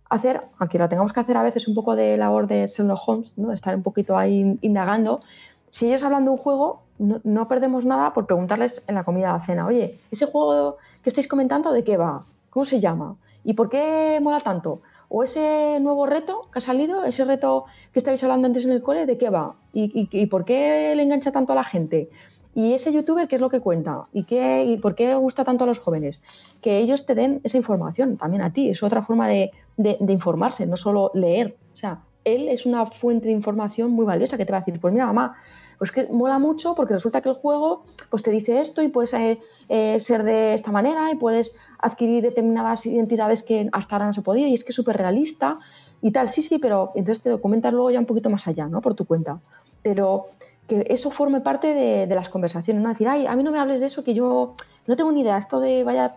[0.09, 3.37] hacer, aunque la tengamos que hacer a veces un poco de labor de Sherlock Holmes,
[3.37, 3.53] ¿no?
[3.53, 5.21] estar un poquito ahí indagando,
[5.69, 9.39] si ellos hablan de un juego, no, perdemos nada por preguntarles en la comida de
[9.39, 12.25] la cena, oye, ese juego que estáis comentando, ¿de qué va?
[12.59, 13.15] ¿Cómo se llama?
[13.45, 14.81] ¿Y por qué mola tanto?
[15.07, 18.83] O ese nuevo reto que ha salido, ese reto que estáis hablando antes en el
[18.83, 19.55] cole, ¿de qué va?
[19.71, 22.09] ¿Y, y por qué le engancha tanto a la gente?
[22.53, 24.07] ¿Y ese youtuber qué es lo que cuenta?
[24.11, 26.19] ¿Y, qué, ¿Y por qué gusta tanto a los jóvenes?
[26.59, 28.69] Que ellos te den esa información también a ti.
[28.69, 31.55] Es otra forma de, de, informarse, no solo leer.
[31.71, 34.81] O sea, él es una fuente de información muy valiosa que te va a decir,
[34.81, 35.37] pues mira, mamá,
[35.79, 39.13] pues que mola mucho porque resulta que el juego pues te dice esto y puedes
[39.13, 39.39] eh,
[39.69, 44.21] eh, ser de esta manera y puedes adquirir determinadas identidades que hasta ahora no se
[44.21, 45.57] podía y es que es súper realista
[46.01, 48.81] y tal, sí, sí, pero entonces te documentas luego ya un poquito más allá, ¿no?
[48.81, 49.39] Por tu cuenta.
[49.81, 50.27] Pero
[50.67, 52.89] que eso forme parte de, de las conversaciones, ¿no?
[52.89, 54.53] Decir, ay, a mí no me hables de eso que yo
[54.87, 56.15] no tengo ni idea, esto de, vaya,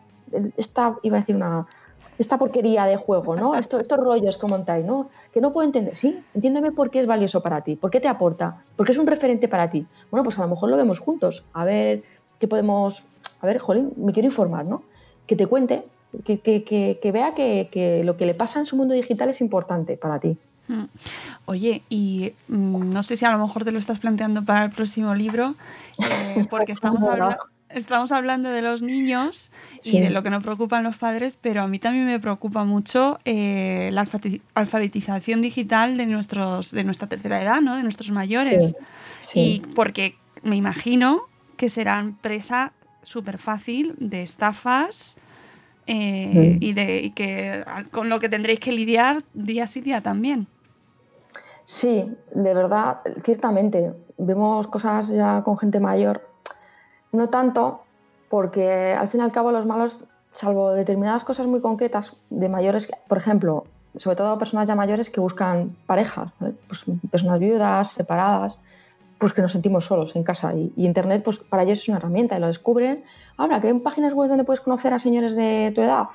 [0.57, 1.66] esta, iba a decir una
[2.18, 3.55] esta porquería de juego, ¿no?
[3.55, 5.09] estos rollos que montáis, ¿no?
[5.33, 5.96] Que no puedo entender.
[5.96, 8.98] Sí, entiéndeme por qué es valioso para ti, por qué te aporta, por qué es
[8.98, 9.87] un referente para ti.
[10.11, 11.44] Bueno, pues a lo mejor lo vemos juntos.
[11.53, 12.03] A ver
[12.38, 13.03] qué podemos.
[13.40, 14.83] A ver, Jolín, me quiero informar, ¿no?
[15.27, 15.85] Que te cuente,
[16.25, 16.62] que, que,
[17.01, 20.37] que, vea que, lo que le pasa en su mundo digital es importante para ti.
[20.68, 20.85] Mm.
[21.46, 24.70] Oye, y mm, no sé si a lo mejor te lo estás planteando para el
[24.70, 25.55] próximo libro,
[25.98, 27.38] eh, porque estamos, habla-
[27.74, 29.50] estamos hablando de los niños
[29.85, 33.18] y de lo que nos preocupan los padres, pero a mí también me preocupa mucho
[33.24, 34.06] eh, la
[34.54, 37.76] alfabetización digital de, nuestros, de nuestra tercera edad, ¿no?
[37.76, 38.74] de nuestros mayores.
[39.22, 41.22] Sí, Y porque me imagino
[41.56, 45.18] que serán presa súper fácil de estafas.
[45.87, 46.62] eh, Mm.
[46.62, 50.46] y, de, y que con lo que tendréis que lidiar día sí día también.
[51.64, 53.92] Sí, de verdad, ciertamente.
[54.18, 56.28] Vemos cosas ya con gente mayor.
[57.12, 57.83] No tanto,
[58.29, 60.01] porque al fin y al cabo los malos,
[60.33, 63.64] salvo determinadas cosas muy concretas de mayores, por ejemplo,
[63.96, 66.55] sobre todo personas ya mayores que buscan parejas, ¿vale?
[66.66, 68.59] pues personas viudas, separadas,
[69.18, 70.55] pues que nos sentimos solos en casa.
[70.55, 73.05] Y, y Internet, pues para ellos es una herramienta y lo descubren.
[73.37, 76.07] Ahora, que hay páginas web donde puedes conocer a señores de tu edad.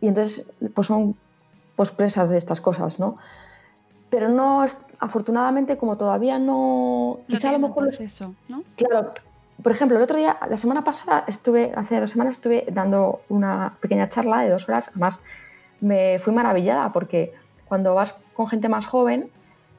[0.00, 1.16] Y entonces, pues son
[1.76, 3.16] pues presas de estas cosas, ¿no?
[4.08, 4.64] Pero no,
[5.00, 7.18] afortunadamente, como todavía no...
[7.26, 8.62] No quizá a lo mejor proceso, ¿no?
[8.76, 9.10] Claro,
[9.62, 13.76] por ejemplo, el otro día, la semana pasada, estuve, hace dos semanas estuve dando una
[13.80, 14.88] pequeña charla de dos horas.
[14.90, 15.20] Además,
[15.80, 17.32] me fui maravillada porque
[17.66, 19.30] cuando vas con gente más joven,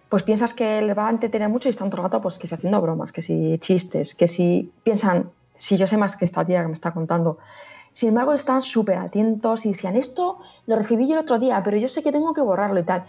[0.10, 2.48] pues piensas que les va a entretener mucho y están todo el rato pues, que
[2.48, 6.46] si haciendo bromas, que si chistes, que si piensan, si yo sé más que esta
[6.46, 7.38] tía que me está contando.
[7.94, 11.78] Sin embargo, estaban súper atentos y decían, esto lo recibí yo el otro día, pero
[11.78, 13.06] yo sé que tengo que borrarlo y tal.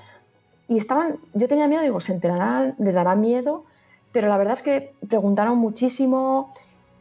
[0.68, 3.64] Y estaban, yo tenía miedo, digo, se enterarán, les dará miedo,
[4.12, 6.52] pero la verdad es que preguntaron muchísimo.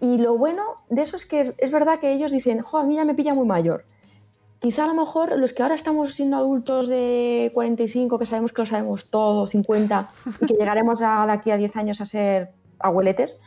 [0.02, 2.96] Y lo bueno de eso es que es verdad que ellos dicen, jo, a mí
[2.96, 3.86] ya me pilla muy mayor.
[4.60, 8.62] Quizá a lo mejor los que ahora estamos siendo adultos de 45, que sabemos que
[8.62, 10.10] lo sabemos todo, 50,
[10.42, 13.42] y que llegaremos a, de aquí a 10 años a ser abueletes,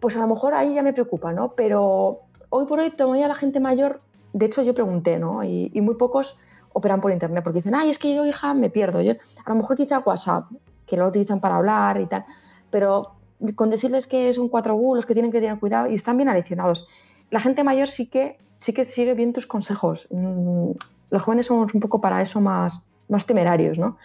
[0.00, 1.52] pues a lo mejor ahí ya me preocupa, ¿no?
[1.52, 4.00] Pero hoy por hoy todavía la gente mayor,
[4.32, 5.44] de hecho yo pregunté, ¿no?
[5.44, 6.36] Y, muy pocos
[6.72, 9.00] operan por internet porque dicen, ay, es que yo, hija, me pierdo.
[9.02, 9.12] Yo,
[9.44, 10.46] a lo mejor quizá WhatsApp,
[10.86, 12.24] que lo utilizan para hablar y tal,
[12.70, 13.12] pero
[13.54, 16.28] con decirles que es un cuatro bulos, que tienen que tener cuidado y están bien
[16.28, 16.86] aleccionados.
[17.30, 20.06] La gente mayor sí que, sí que sigue bien tus consejos.
[20.10, 20.72] Mm,
[21.10, 23.96] Los jóvenes somos un poco para eso más, más temerarios, ¿no?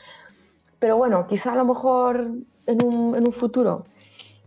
[0.80, 2.32] Pero bueno, quizá a lo mejor
[2.68, 3.86] en un, en un futuro,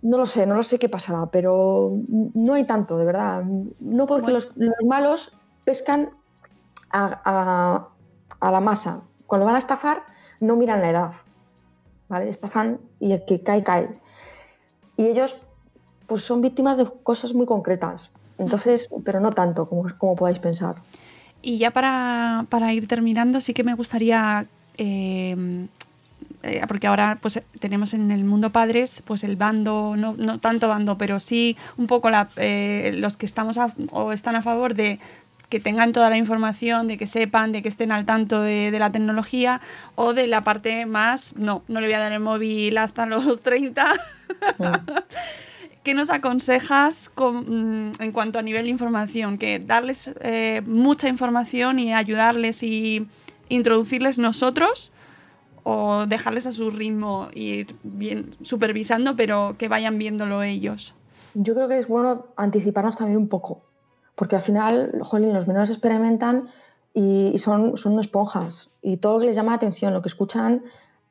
[0.02, 1.92] no lo sé, no lo sé qué pasará, pero
[2.34, 3.42] no hay tanto, de verdad.
[3.80, 5.32] No porque los, los malos
[5.64, 6.10] pescan
[6.90, 7.88] a, a-
[8.40, 9.02] a la masa.
[9.26, 10.02] Cuando van a estafar,
[10.40, 11.12] no miran la edad.
[12.08, 12.28] ¿vale?
[12.28, 13.98] Estafan y el que cae, cae.
[14.98, 15.38] Y ellos
[16.06, 18.10] pues son víctimas de cosas muy concretas.
[18.36, 20.76] Entonces, pero no tanto como, como podáis pensar.
[21.40, 25.66] Y ya para, para ir terminando, sí que me gustaría, eh,
[26.42, 30.68] eh, porque ahora pues tenemos en el mundo padres, pues el bando, no, no tanto
[30.68, 34.98] bando, pero sí un poco eh, los que estamos a- o están a favor de
[35.48, 38.78] que tengan toda la información, de que sepan, de que estén al tanto de, de
[38.78, 39.60] la tecnología,
[39.94, 43.40] o de la parte más, no, no le voy a dar el móvil hasta los
[43.42, 43.86] 30.
[45.82, 49.38] ¿Qué nos aconsejas con- mm, en cuanto a nivel de información?
[49.38, 53.06] Que darles eh, mucha información y ayudarles y
[53.48, 54.92] introducirles nosotros
[55.62, 60.94] o dejarles a su ritmo y ir bien supervisando, pero que vayan viéndolo ellos.
[61.34, 63.62] Yo creo que es bueno anticiparnos también un poco,
[64.18, 66.48] porque al final, jolín, los menores experimentan
[66.92, 70.08] y, y son, son esponjas y todo lo que les llama la atención, lo que
[70.08, 70.64] escuchan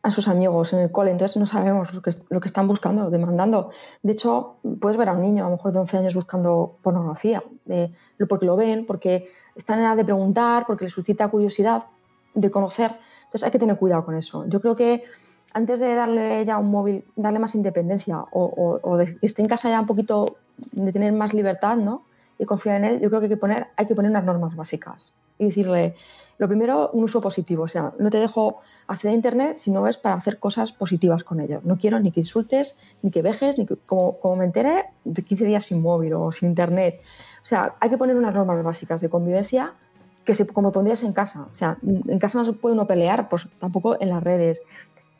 [0.04, 3.10] a sus amigos en el cole, entonces no sabemos lo que, lo que están buscando,
[3.10, 3.72] demandando.
[4.04, 7.42] De hecho, puedes ver a un niño, a lo mejor de 11 años, buscando pornografía,
[7.68, 7.92] eh,
[8.30, 11.86] porque lo ven, porque están en edad de preguntar, porque les suscita curiosidad
[12.36, 12.92] de conocer.
[13.26, 14.46] Entonces hay que tener cuidado con eso.
[14.48, 15.04] Yo creo que
[15.54, 19.42] antes de darle ya un móvil, darle más independencia o, o- o de que esté
[19.42, 20.38] en casa ya un poquito,
[20.72, 22.04] de tener más libertad ¿no?
[22.40, 24.56] Y confiar en él, yo creo que hay que poner, hay que poner unas normas
[24.56, 25.96] básicas y decirle,
[26.38, 27.64] lo primero, un uso positivo.
[27.64, 31.24] O sea, no te dejo acceder a Internet si no es para hacer cosas positivas
[31.24, 31.62] con ello.
[31.64, 35.22] No quiero ni que insultes, ni que vejes, ni que, como, como me enteré, de
[35.24, 37.02] 15 días sin móvil o sin Internet.
[37.42, 39.74] O sea, hay que poner unas normas básicas de convivencia
[40.26, 41.48] que se, como pondrías en casa.
[41.52, 44.62] O sea, en casa no se puede uno pelear, pues tampoco en las redes.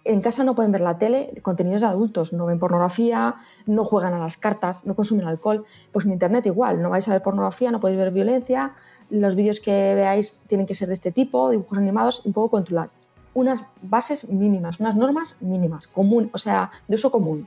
[0.08, 4.14] En casa no pueden ver la tele, contenidos de adultos, no ven pornografía, no juegan
[4.14, 5.66] a las cartas, no consumen alcohol.
[5.92, 8.74] Pues en Internet igual, no vais a ver pornografía, no podéis ver violencia,
[9.10, 12.90] los vídeos que veáis tienen que ser de este tipo, dibujos animados, un poco controlar.
[13.34, 17.46] Unas bases mínimas, unas normas mínimas, común, o sea, de uso común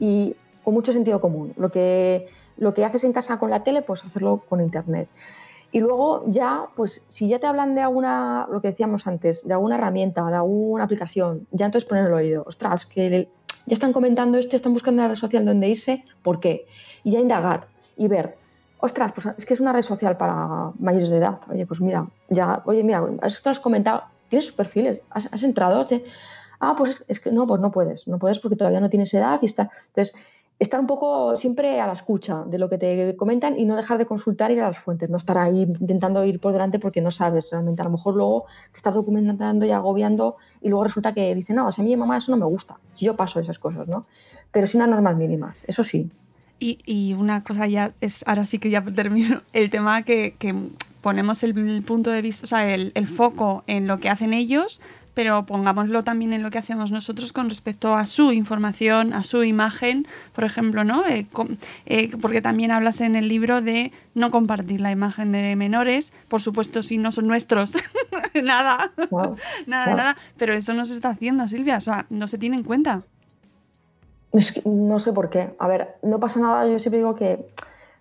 [0.00, 1.52] y con mucho sentido común.
[1.58, 5.10] Lo que, lo que haces en casa con la tele, pues hacerlo con Internet.
[5.70, 9.52] Y luego ya, pues si ya te hablan de alguna, lo que decíamos antes, de
[9.52, 12.44] alguna herramienta, de alguna aplicación, ya entonces poner el oído.
[12.46, 13.28] Ostras, que
[13.66, 16.66] ya están comentando esto, están buscando una red social donde irse, ¿por qué?
[17.04, 18.36] Y ya indagar y ver,
[18.80, 21.38] ostras, pues es que es una red social para mayores de edad.
[21.50, 25.86] Oye, pues mira, ya, oye, mira, esto has comentado, tienes perfiles, has, has entrado,
[26.60, 29.14] Ah, pues es, es que no, pues no puedes, no puedes porque todavía no tienes
[29.14, 29.70] edad y está.
[29.88, 30.16] Entonces,
[30.58, 33.98] estar un poco siempre a la escucha de lo que te comentan y no dejar
[33.98, 37.00] de consultar y ir a las fuentes, no estar ahí intentando ir por delante porque
[37.00, 37.82] no sabes realmente.
[37.82, 41.68] A lo mejor luego te estás documentando y agobiando y luego resulta que dice, no,
[41.68, 44.06] o sea, a mí mamá eso no me gusta, si yo paso esas cosas, ¿no?
[44.50, 46.10] Pero sí unas normas mínimas, eso sí.
[46.58, 50.54] Y, y una cosa ya es, ahora sí que ya termino, el tema que, que
[51.02, 54.32] ponemos el, el, punto de vista, o sea, el, el foco en lo que hacen
[54.32, 54.80] ellos,
[55.18, 59.42] pero pongámoslo también en lo que hacemos nosotros con respecto a su información, a su
[59.42, 61.04] imagen, por ejemplo, ¿no?
[61.08, 61.26] Eh,
[61.86, 66.40] eh, porque también hablas en el libro de no compartir la imagen de menores, por
[66.40, 67.72] supuesto si no son nuestros,
[68.44, 69.34] nada, wow.
[69.66, 69.96] nada, wow.
[69.96, 73.02] nada, pero eso no se está haciendo, Silvia, o sea, no se tiene en cuenta.
[74.32, 75.50] Es que no sé por qué.
[75.58, 77.44] A ver, no pasa nada, yo siempre digo que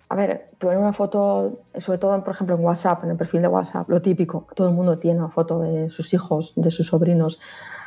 [0.10, 3.50] a ver, poner una foto, sobre todo, por ejemplo, en WhatsApp, en el perfil de
[3.50, 7.40] WhatsApp, lo típico, todo el mundo tiene una foto de sus hijos, de sus sobrinos,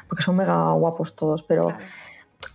[0.09, 1.73] porque son mega guapos todos, pero,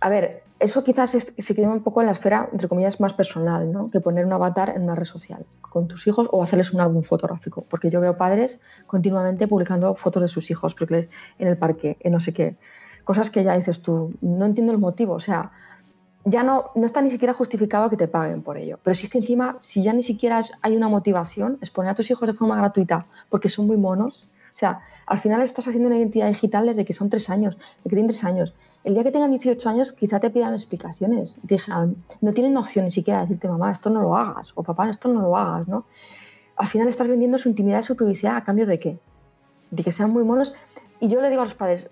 [0.00, 3.12] a ver, eso quizás se, se queda un poco en la esfera, entre comillas, más
[3.12, 3.90] personal, ¿no?
[3.90, 7.02] Que poner un avatar en una red social con tus hijos o hacerles un álbum
[7.02, 11.98] fotográfico, porque yo veo padres continuamente publicando fotos de sus hijos, porque en el parque,
[12.00, 12.56] en no sé qué,
[13.04, 15.52] cosas que ya dices tú, no entiendo el motivo, o sea,
[16.26, 18.80] ya no, no está ni siquiera justificado que te paguen por ello.
[18.82, 22.10] Pero si es que encima, si ya ni siquiera hay una motivación, exponer a tus
[22.10, 25.98] hijos de forma gratuita porque son muy monos, o sea, al final estás haciendo una
[25.98, 28.54] identidad digital desde que son tres años, desde que tienen tres años.
[28.82, 31.38] El día que tengan 18 años, quizá te pidan explicaciones.
[31.46, 31.58] Te
[32.20, 35.08] no tienen noción ni siquiera de decirte, mamá, esto no lo hagas, o papá, esto
[35.08, 35.84] no lo hagas, ¿no?
[36.56, 38.98] Al final estás vendiendo su intimidad y su privacidad a cambio de qué?
[39.70, 40.54] De que sean muy monos.
[40.98, 41.90] Y yo le digo a los padres,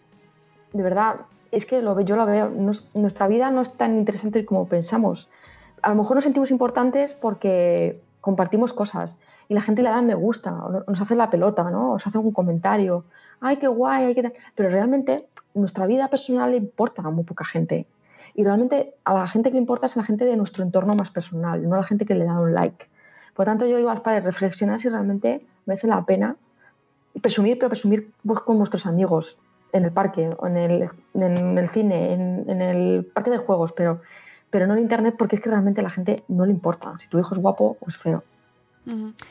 [0.73, 1.17] de verdad,
[1.55, 5.29] es que lo, yo lo veo, nos, nuestra vida no es tan interesante como pensamos.
[5.83, 10.15] A lo mejor nos sentimos importantes porque compartimos cosas y la gente le da me
[10.15, 10.51] gusta,
[10.87, 11.93] nos hace la pelota, ¿no?
[11.93, 13.05] Os hace un comentario,
[13.41, 17.45] ay, qué guay, ay, qué pero realmente nuestra vida personal le importa a muy poca
[17.45, 17.87] gente.
[18.35, 20.95] Y realmente a la gente que le importa es a la gente de nuestro entorno
[20.95, 22.89] más personal, no a la gente que le da un like.
[23.35, 26.37] Por tanto, yo digo a los padres, reflexionar si realmente merece la pena
[27.21, 28.11] presumir, pero presumir
[28.45, 29.37] con vuestros amigos,
[29.75, 33.73] en el parque, o en el, en el cine, en, en, el parque de juegos,
[33.73, 34.01] pero,
[34.49, 36.95] pero no en internet porque es que realmente a la gente no le importa.
[37.01, 38.23] Si tu hijo es guapo o es feo.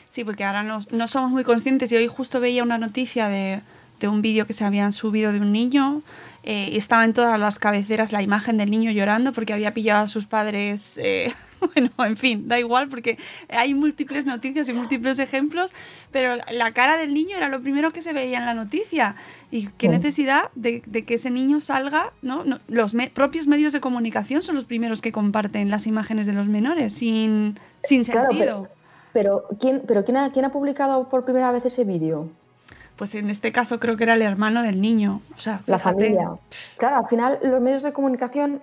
[0.08, 3.62] Sí, porque ahora no, no somos muy conscientes y hoy justo veía una noticia de,
[4.04, 6.02] de un vídeo que se habían subido de un niño
[6.42, 10.04] eh, y estaba en todas las cabeceras la imagen del niño llorando porque había pillado
[10.04, 10.98] a sus padres.
[10.98, 11.32] Eh,
[11.74, 13.16] bueno, en fin, da igual porque
[13.48, 15.72] hay múltiples noticias y múltiples ejemplos,
[16.10, 19.16] pero la cara del niño era lo primero que se veía en la noticia.
[19.50, 22.44] Y qué necesidad de, de que ese niño salga, ¿no?
[22.44, 26.34] no los me propios medios de comunicación son los primeros que comparten las imágenes de
[26.34, 28.28] los menores, sin, sin sentido.
[28.28, 28.68] Claro,
[29.14, 32.28] pero, pero, ¿quién, pero ¿quién, ha, ¿quién ha publicado por primera vez ese vídeo?
[32.96, 35.20] Pues en este caso creo que era el hermano del niño.
[35.34, 36.30] O sea, la familia.
[36.76, 38.60] Claro, al final los medios de comunicación,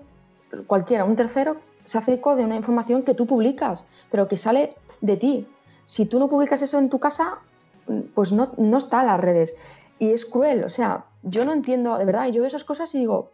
[0.68, 4.76] cualquiera, un tercero, se hace eco de una información que tú publicas, pero que sale
[5.02, 5.48] de ti.
[5.86, 7.40] Si tú no publicas eso en tu casa,
[8.14, 9.56] pues no, no está en las redes.
[10.00, 13.00] Y es cruel, o sea, yo no entiendo, de verdad, yo veo esas cosas y
[13.00, 13.30] digo,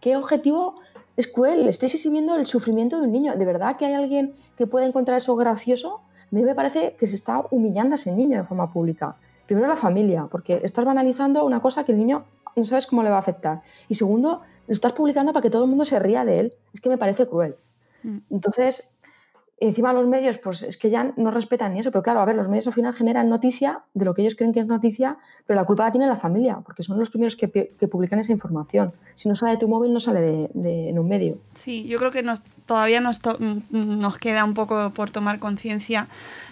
[0.00, 0.80] ¿qué objetivo
[1.16, 1.68] es cruel?
[1.68, 3.36] Estáis exhibiendo el sufrimiento de un niño.
[3.36, 6.00] ¿De verdad que hay alguien que puede encontrar eso gracioso?
[6.22, 9.16] A mí me parece que se está humillando a ese niño de forma pública
[9.48, 13.08] primero la familia, porque estás banalizando una cosa que el niño no sabes cómo le
[13.08, 13.62] va a afectar.
[13.88, 16.52] Y segundo, lo estás publicando para que todo el mundo se ría de él.
[16.74, 17.56] Es que me parece cruel.
[18.02, 18.18] Mm.
[18.30, 18.94] Entonces,
[19.58, 21.90] encima los medios, pues es que ya no respetan ni eso.
[21.90, 24.52] Pero claro, a ver, los medios al final generan noticia de lo que ellos creen
[24.52, 27.50] que es noticia, pero la culpa la tiene la familia, porque son los primeros que,
[27.50, 28.92] que publican esa información.
[29.14, 31.38] Si no sale de tu móvil, no sale de, de, en un medio.
[31.54, 33.36] Sí, yo creo que nos, todavía nos, to
[33.70, 36.06] nos queda un poco por tomar conciencia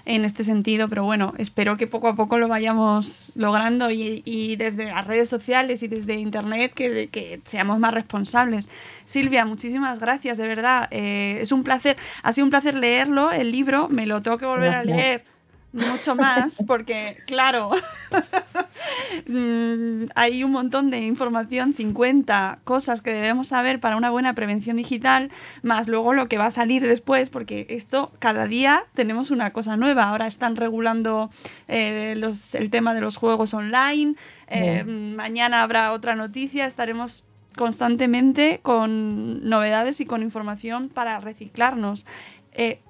[0.06, 4.56] en este sentido, pero bueno, espero que poco a poco lo vayamos logrando y, y
[4.56, 8.70] desde las redes sociales y desde Internet que, que, seamos más responsables.
[9.04, 10.88] Silvia, muchísimas gracias, de verdad.
[10.90, 14.46] Eh, es un placer, ha sido un placer leerlo, el libro, me lo tengo que
[14.46, 14.92] volver gracias.
[14.92, 15.35] a leer
[15.76, 17.70] mucho más porque, claro,
[20.14, 25.30] hay un montón de información, 50 cosas que debemos saber para una buena prevención digital,
[25.62, 29.76] más luego lo que va a salir después, porque esto cada día tenemos una cosa
[29.76, 30.04] nueva.
[30.04, 31.30] Ahora están regulando
[31.68, 34.14] eh, los, el tema de los juegos online,
[34.48, 37.24] eh, mañana habrá otra noticia, estaremos
[37.56, 42.06] constantemente con novedades y con información para reciclarnos.
[42.52, 42.80] Eh,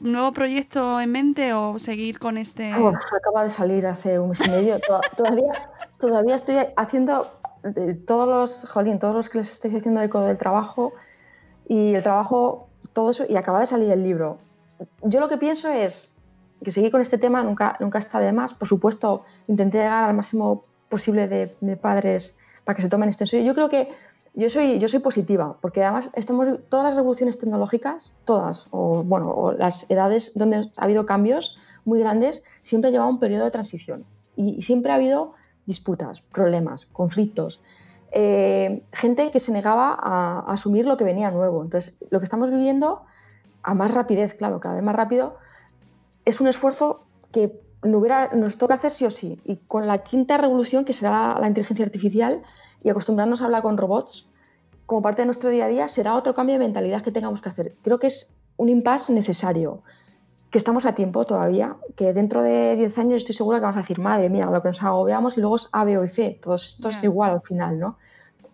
[0.00, 2.72] nuevo proyecto en mente o seguir con este?
[2.72, 4.76] Acaba de salir hace un mes y medio.
[5.16, 5.52] todavía,
[5.98, 7.30] todavía estoy haciendo
[7.64, 10.92] eh, todos los, jolín, todos los que les estoy haciendo eco del trabajo
[11.68, 14.38] y el trabajo, todo eso, y acaba de salir el libro.
[15.02, 16.12] Yo lo que pienso es
[16.62, 18.54] que seguir con este tema nunca, nunca está de más.
[18.54, 23.24] Por supuesto, intenté llegar al máximo posible de, de padres para que se tomen esto
[23.24, 23.46] en serio.
[23.46, 23.92] Yo creo que
[24.34, 29.30] yo soy, yo soy positiva, porque además estamos, todas las revoluciones tecnológicas, todas, o bueno,
[29.30, 33.50] o las edades donde ha habido cambios muy grandes, siempre ha llevado un periodo de
[33.52, 34.04] transición.
[34.36, 35.34] Y siempre ha habido
[35.66, 37.60] disputas, problemas, conflictos,
[38.10, 41.62] eh, gente que se negaba a, asumir lo que venía nuevo.
[41.62, 43.02] Entonces, lo que estamos viviendo
[43.62, 45.36] a más rapidez, claro, cada vez más rápido,
[46.24, 49.40] es un esfuerzo que nos toca hacer sí o sí.
[49.44, 52.42] Y con la quinta revolución, que será la inteligencia artificial,
[52.84, 54.28] y acostumbrarnos a hablar con robots
[54.86, 57.48] como parte de nuestro día a día, será otro cambio de mentalidad que tengamos que
[57.48, 57.74] hacer.
[57.82, 59.82] Creo que es un impasse necesario,
[60.50, 63.80] que estamos a tiempo todavía, que dentro de 10 años estoy segura que vamos a
[63.80, 66.54] decir, madre mía, lo que nos agobiamos y luego es A, B o C, todo
[66.54, 67.96] esto es igual al final, ¿no?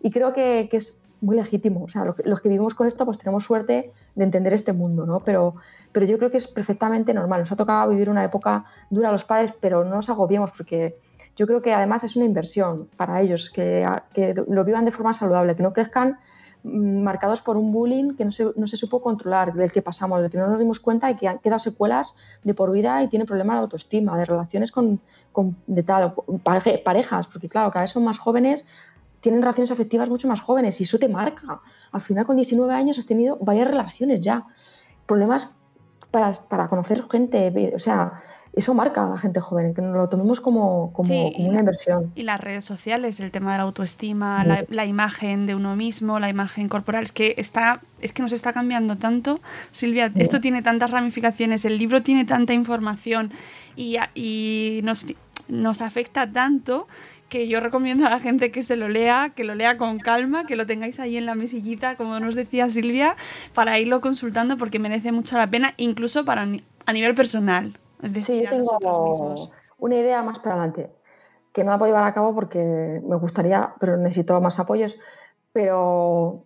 [0.01, 1.85] Y creo que, que es muy legítimo.
[1.85, 5.21] O sea, los que, vivimos con esto, pues tenemos suerte de entender este mundo, ¿no?
[5.21, 5.57] Pero,
[5.93, 7.41] pero yo creo que es perfectamente normal.
[7.41, 10.97] Nos ha tocado vivir una época dura a los padres, pero no nos agobiemos porque
[11.37, 15.15] yo creo que además es una inversión para ellos, que, que lo vivan de forma
[15.15, 16.19] saludable, que no crezcan
[16.63, 20.21] mm, marcados por un bullying que no se, no se supo controlar, del que pasamos,
[20.23, 23.09] del que no nos dimos cuenta y que han quedado secuelas de por vida y
[23.09, 25.01] tienen problemas de autoestima, de relaciones con,
[25.33, 28.67] con de tal, parejas, porque claro, cada vez son más jóvenes,
[29.21, 31.61] tienen relaciones afectivas mucho más jóvenes y eso te marca.
[31.93, 34.47] Al final, con 19 años has tenido varias relaciones ya.
[35.07, 35.55] Problemas
[36.11, 38.21] para, para conocer gente, o sea,
[38.53, 42.11] eso marca a la gente joven, que lo tomemos como, como, una inversión.
[42.17, 46.29] Y las redes sociales, el tema de la autoestima, la, imagen de uno mismo, la
[46.29, 49.41] imagen corporal, es que está, es que nos está cambiando tanto.
[49.71, 53.31] Silvia, esto tiene tantas ramificaciones, el libro tiene tanta información
[53.77, 55.07] y, y nos,
[55.49, 56.89] nos afecta tanto
[57.29, 60.45] que yo recomiendo a la gente que se lo lea, que lo lea con calma,
[60.47, 63.15] que lo tengáis ahí en la mesillita, como nos decía Silvia,
[63.55, 66.49] para irlo consultando porque merece mucho la pena, incluso para
[66.87, 67.79] a nivel personal.
[68.03, 70.91] Es decir, sí, yo tengo una idea más para adelante,
[71.53, 74.97] que no la puedo llevar a cabo porque me gustaría, pero necesito más apoyos,
[75.53, 76.45] pero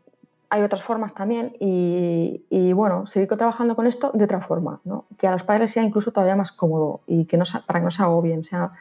[0.51, 5.07] hay otras formas también y, bueno, seguir trabajando con esto de otra forma, ¿no?
[5.19, 7.91] que a los padres sea incluso todavía más cómodo y que no, para que no
[7.91, 8.73] se agobien, sea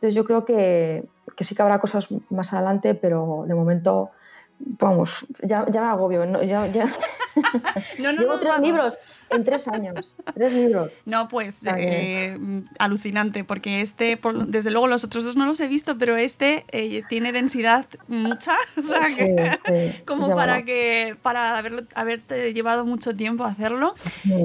[0.00, 1.04] entonces yo creo que,
[1.36, 4.10] que, sí que habrá cosas más adelante, pero de momento,
[4.58, 6.24] vamos, ya, ya me agobio.
[6.24, 6.42] ¿no?
[6.42, 6.86] Ya, ya...
[7.98, 8.96] no, no, Llevo tres libros
[9.30, 10.90] en tres años, tres libros.
[11.04, 12.38] No, pues eh,
[12.78, 17.02] alucinante, porque este, desde luego los otros dos no los he visto, pero este eh,
[17.08, 23.44] tiene densidad mucha, o sea que, como para que para haberlo, haberte llevado mucho tiempo
[23.44, 23.94] hacerlo.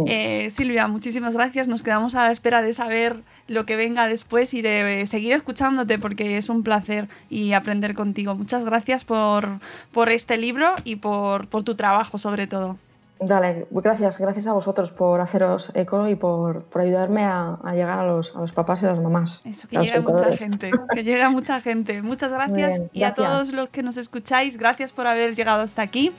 [0.07, 1.67] Eh, Silvia, muchísimas gracias.
[1.67, 5.97] Nos quedamos a la espera de saber lo que venga después y de seguir escuchándote
[5.97, 8.35] porque es un placer y aprender contigo.
[8.35, 9.59] Muchas gracias por,
[9.91, 12.77] por este libro y por, por tu trabajo sobre todo.
[13.19, 17.99] Dale, gracias, gracias a vosotros por haceros eco y por, por ayudarme a, a, llegar
[17.99, 19.41] a los, a los papás y a las mamás.
[19.45, 22.01] Eso, que llega mucha gente, que llega mucha gente.
[22.01, 26.11] Muchas gracias y a todos los que nos escucháis, gracias por haber llegado hasta aquí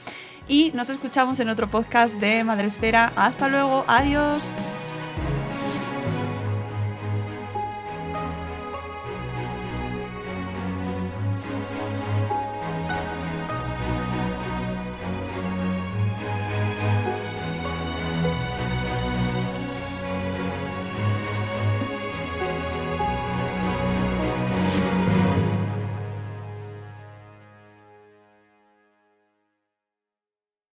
[0.49, 3.13] y nos escuchamos en otro podcast de Madresfera.
[3.15, 4.75] Hasta luego, adiós.